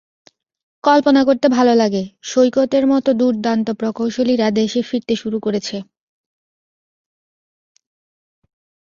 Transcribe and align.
কল্পনা 0.83 1.21
করতে 1.23 1.47
ভালো 1.49 1.73
লাগে, 1.75 2.03
সৈকতের 2.21 2.83
মতো 2.87 3.09
দুর্দান্ত 3.13 3.67
প্রকৌশলীরা 3.71 4.47
দেশে 4.51 4.81
ফিরতে 4.81 5.13
শুরু 5.15 5.37
করেছে। 5.39 5.77